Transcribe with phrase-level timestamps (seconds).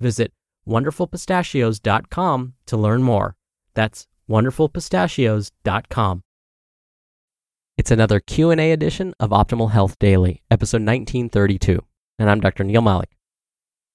[0.00, 0.32] Visit
[0.66, 3.36] wonderfulpistachios.com to learn more.
[3.74, 6.22] That's wonderfulpistachios.com.
[7.76, 11.80] It's another Q&A edition of Optimal Health Daily, episode 1932,
[12.18, 12.64] and I'm Dr.
[12.64, 13.16] Neal Malik.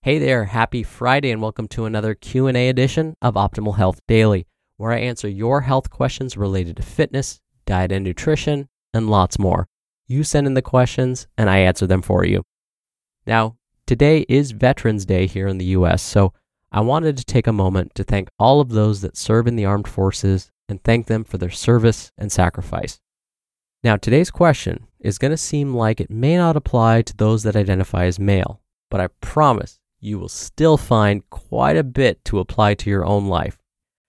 [0.01, 4.45] Hey there, happy Friday and welcome to another Q&A edition of Optimal Health Daily,
[4.77, 9.67] where I answer your health questions related to fitness, diet and nutrition, and lots more.
[10.07, 12.43] You send in the questions and I answer them for you.
[13.25, 13.55] Now,
[13.93, 16.33] today is Veterans Day here in the US, so
[16.71, 19.65] I wanted to take a moment to thank all of those that serve in the
[19.65, 22.99] armed forces and thank them for their service and sacrifice.
[23.83, 27.55] Now, today's question is going to seem like it may not apply to those that
[27.55, 32.73] identify as male, but I promise you will still find quite a bit to apply
[32.73, 33.59] to your own life.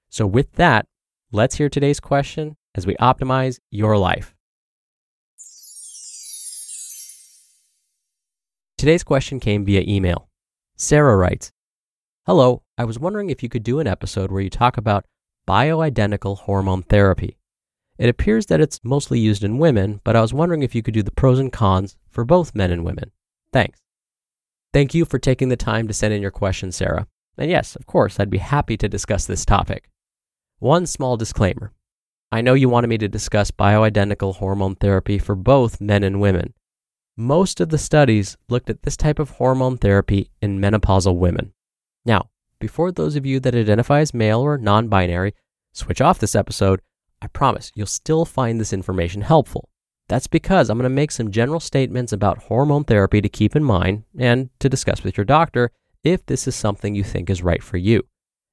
[0.09, 0.87] So, with that,
[1.31, 4.34] let's hear today's question as we optimize your life.
[8.77, 10.29] Today's question came via email.
[10.77, 11.53] Sarah writes
[12.27, 15.07] Hello, I was wondering if you could do an episode where you talk about
[15.47, 17.39] bioidentical hormone therapy.
[17.99, 20.95] It appears that it's mostly used in women, but I was wondering if you could
[20.95, 23.13] do the pros and cons for both men and women.
[23.53, 23.81] Thanks.
[24.73, 27.07] Thank you for taking the time to send in your question, Sarah.
[27.39, 29.89] And yes, of course, I'd be happy to discuss this topic.
[30.59, 31.73] One small disclaimer
[32.33, 36.55] I know you wanted me to discuss bioidentical hormone therapy for both men and women.
[37.17, 41.53] Most of the studies looked at this type of hormone therapy in menopausal women.
[42.05, 45.33] Now, before those of you that identify as male or non binary
[45.73, 46.81] switch off this episode,
[47.23, 49.69] I promise you'll still find this information helpful.
[50.09, 53.63] That's because I'm going to make some general statements about hormone therapy to keep in
[53.63, 55.71] mind and to discuss with your doctor
[56.03, 58.03] if this is something you think is right for you.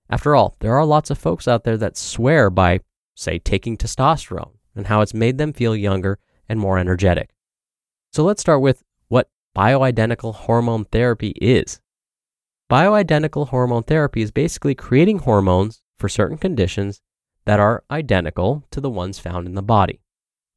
[0.07, 2.81] After all, there are lots of folks out there that swear by,
[3.15, 7.31] say, taking testosterone and how it's made them feel younger and more energetic.
[8.13, 11.79] So let's start with what bioidentical hormone therapy is.
[12.69, 17.01] Bioidentical hormone therapy is basically creating hormones for certain conditions
[17.45, 20.01] that are identical to the ones found in the body.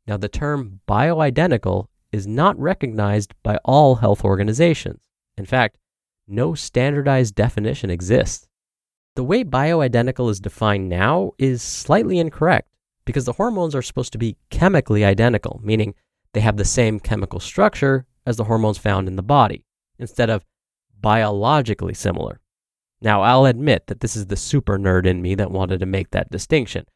[0.06, 5.02] Now, the term bioidentical is not recognized by all health organizations.
[5.36, 5.78] In fact,
[6.26, 8.48] no standardized definition exists.
[9.14, 12.68] The way bioidentical is defined now is slightly incorrect
[13.04, 15.94] because the hormones are supposed to be chemically identical, meaning
[16.34, 19.64] they have the same chemical structure as the hormones found in the body,
[19.98, 20.44] instead of
[21.00, 22.40] biologically similar.
[23.00, 26.10] Now, I'll admit that this is the super nerd in me that wanted to make
[26.10, 26.86] that distinction,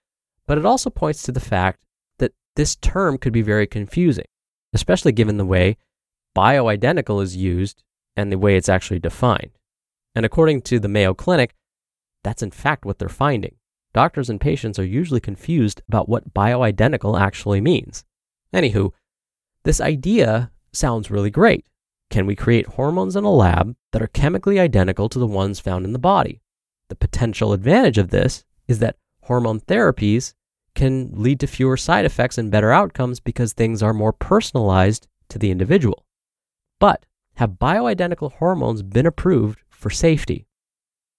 [0.47, 1.84] but it also points to the fact
[2.19, 4.25] that this term could be very confusing,
[4.72, 5.76] especially given the way
[6.37, 7.82] bioidentical is used
[8.16, 9.50] and the way it's actually defined.
[10.15, 11.55] And according to the Mayo Clinic,
[12.25, 13.56] that's in fact what they're finding.
[13.93, 18.05] Doctors and patients are usually confused about what bioidentical actually means.
[18.52, 18.93] Anywho,
[19.64, 21.66] this idea sounds really great.
[22.10, 25.84] Can we create hormones in a lab that are chemically identical to the ones found
[25.84, 26.40] in the body?
[26.88, 30.32] The potential advantage of this is that hormone therapies
[30.75, 35.38] can lead to fewer side effects and better outcomes because things are more personalized to
[35.38, 36.06] the individual.
[36.78, 40.46] But have bioidentical hormones been approved for safety?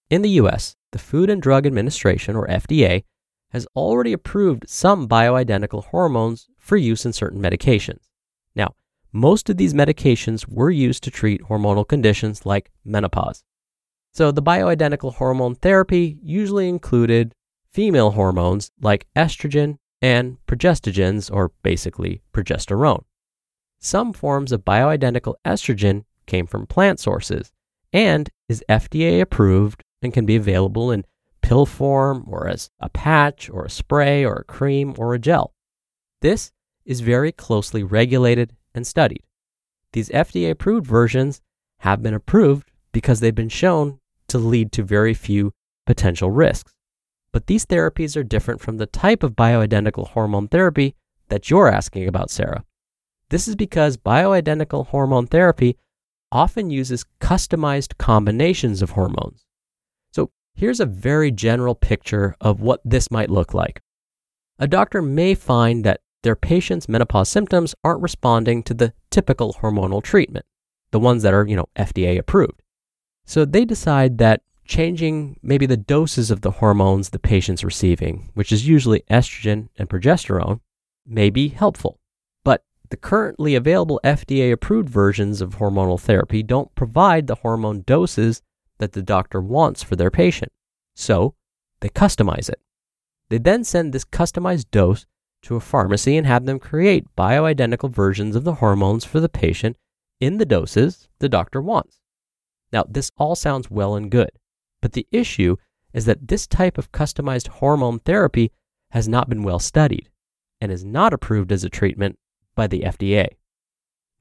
[0.10, 3.04] In the US, the Food and Drug Administration, or FDA,
[3.52, 8.09] has already approved some bioidentical hormones for use in certain medications.
[8.60, 8.76] Now,
[9.14, 13.42] most of these medications were used to treat hormonal conditions like menopause.
[14.14, 17.34] So the bioidentical hormone therapy usually included
[17.72, 23.04] female hormones like estrogen and progestogens, or basically progesterone.
[23.80, 27.54] Some forms of bioidentical estrogen came from plant sources
[27.94, 31.06] and is FDA approved and can be available in
[31.42, 35.54] pill form or as a patch or a spray or a cream or a gel.
[36.22, 36.52] This
[36.90, 39.22] is very closely regulated and studied.
[39.94, 41.40] These FDA approved versions
[41.82, 45.54] have been approved because they've been shown to lead to very few
[45.86, 46.74] potential risks.
[47.32, 50.96] But these therapies are different from the type of bioidentical hormone therapy
[51.28, 52.66] that you're asking about, Sarah.
[53.30, 55.78] This is because bioidentical hormone therapy
[56.32, 59.46] often uses customized combinations of hormones.
[60.12, 63.84] So here's a very general picture of what this might look like.
[64.58, 70.04] A doctor may find that their patient's menopause symptoms aren't responding to the typical hormonal
[70.04, 70.46] treatment,
[70.92, 72.62] the ones that are, you know, FDA approved.
[73.26, 78.52] So they decide that changing maybe the doses of the hormones the patient's receiving, which
[78.52, 80.60] is usually estrogen and progesterone,
[81.06, 82.00] may be helpful.
[82.44, 88.42] But the currently available FDA approved versions of hormonal therapy don't provide the hormone doses
[88.78, 90.52] that the doctor wants for their patient.
[90.96, 91.36] So
[91.82, 92.60] they customize it.
[93.30, 95.06] They then send this customized dose
[95.44, 99.78] to a pharmacy and have them create bioidentical versions of the hormones for the patient
[100.20, 102.00] in the doses the doctor wants.
[102.72, 104.32] Now, this all sounds well and good,
[104.82, 105.56] but the issue
[105.94, 108.52] is that this type of customized hormone therapy
[108.92, 110.10] has not been well studied
[110.62, 112.18] and is not approved as a treatment
[112.56, 113.28] by the FDA.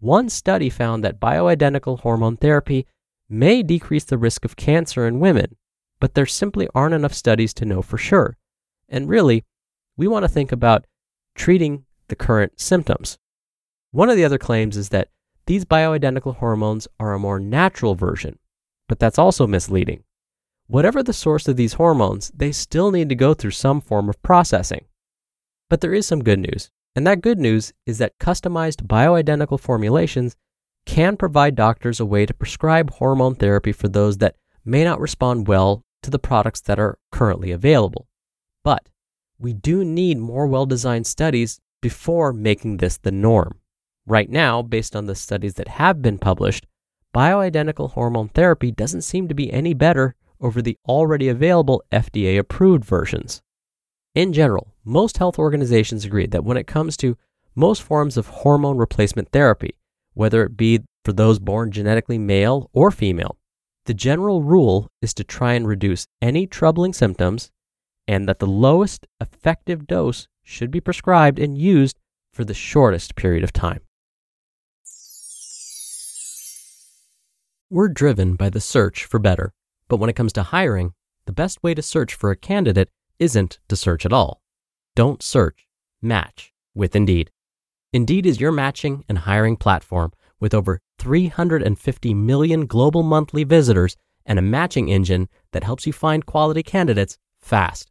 [0.01, 2.87] One study found that bioidentical hormone therapy
[3.29, 5.57] may decrease the risk of cancer in women,
[6.01, 8.37] but there simply aren't enough studies to know for sure.
[8.89, 9.45] And really,
[9.97, 10.87] we want to think about
[11.39, 13.17] treating the current symptoms.
[13.93, 15.09] One of the other claims is that
[15.47, 18.39] these bioidentical hormones are a more natural version,
[18.89, 20.05] but that's also misleading.
[20.67, 24.23] Whatever the source of these hormones, they still need to go through some form of
[24.23, 24.85] processing.
[25.71, 30.37] But there is some good news, and that good news is that customized bioidentical formulations
[30.85, 35.47] can provide doctors a way to prescribe hormone therapy for those that may not respond
[35.47, 38.07] well to the products that are currently available.
[38.65, 38.89] But
[39.39, 43.61] we do need more well designed studies before making this the norm.
[44.07, 46.67] Right now, based on the studies that have been published,
[47.15, 52.85] bioidentical hormone therapy doesn't seem to be any better over the already available FDA approved
[52.85, 53.43] versions.
[54.15, 57.17] In general, most health organizations agree that when it comes to
[57.55, 59.75] most forms of hormone replacement therapy,
[60.15, 63.37] whether it be for those born genetically male or female,
[63.85, 67.51] the general rule is to try and reduce any troubling symptoms
[68.09, 71.99] and that the lowest effective dose should be prescribed and used
[72.33, 73.81] for the shortest period of time.
[77.71, 79.53] We're driven by the search for better,
[79.89, 80.95] but when it comes to hiring,
[81.27, 82.89] the best way to search for a candidate
[83.19, 84.41] isn't to search at all.
[84.97, 85.69] Don't search,
[86.01, 87.31] match with Indeed.
[87.93, 94.39] Indeed is your matching and hiring platform with over 350 million global monthly visitors and
[94.39, 97.91] a matching engine that helps you find quality candidates fast.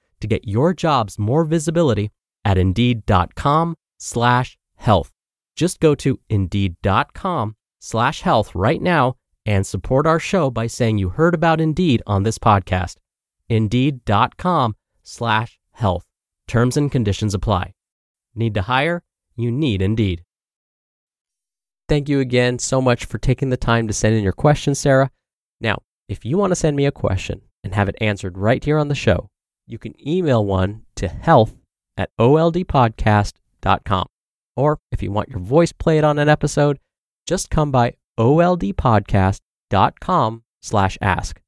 [0.21, 2.11] to get your jobs more visibility
[2.45, 5.11] at indeed.com slash health.
[5.55, 11.09] Just go to indeed.com slash health right now and support our show by saying you
[11.09, 12.97] heard about Indeed on this podcast.
[13.49, 16.05] Indeed.com slash health.
[16.47, 17.73] Terms and conditions apply.
[18.35, 19.03] Need to hire?
[19.35, 20.23] You need Indeed.
[21.89, 25.11] Thank you again so much for taking the time to send in your questions, Sarah.
[25.59, 28.77] Now, if you want to send me a question and have it answered right here
[28.77, 29.29] on the show,
[29.67, 31.55] you can email one to health
[31.97, 34.05] at oldpodcast.com.
[34.55, 36.77] Or if you want your voice played on an episode,
[37.25, 41.41] just come by oldpodcast.com slash ask.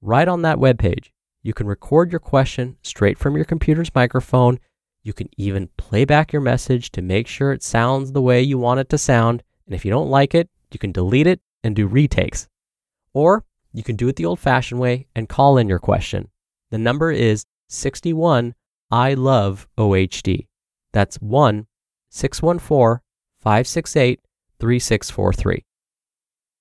[0.00, 1.10] Right on that webpage,
[1.42, 4.58] you can record your question straight from your computer's microphone.
[5.02, 8.58] You can even play back your message to make sure it sounds the way you
[8.58, 9.42] want it to sound.
[9.66, 12.48] And if you don't like it, you can delete it and do retakes.
[13.14, 16.28] Or you can do it the old fashioned way and call in your question.
[16.72, 18.54] The number is 61
[18.90, 20.46] I love OHD.
[20.94, 21.66] That's 1
[22.08, 23.02] 614
[23.40, 24.20] 568
[24.58, 25.64] 3643.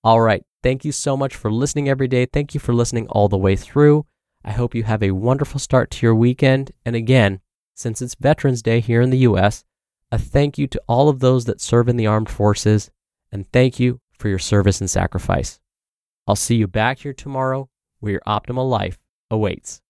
[0.03, 0.44] All right.
[0.62, 2.25] Thank you so much for listening every day.
[2.25, 4.06] Thank you for listening all the way through.
[4.44, 6.72] I hope you have a wonderful start to your weekend.
[6.86, 7.39] And again,
[7.74, 9.63] since it's Veterans Day here in the U.S.,
[10.12, 12.91] a thank you to all of those that serve in the armed forces,
[13.32, 15.62] and thank you for your service and sacrifice.
[16.27, 17.70] I'll see you back here tomorrow
[18.01, 19.00] where your optimal life
[19.30, 19.82] awaits.